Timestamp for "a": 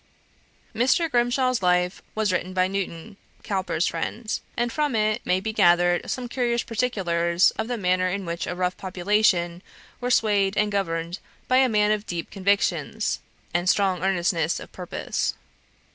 8.47-8.55, 11.57-11.69